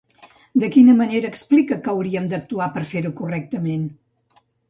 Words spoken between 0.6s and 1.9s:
De quina manera explica